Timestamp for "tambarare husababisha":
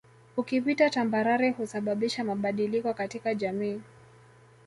0.89-2.23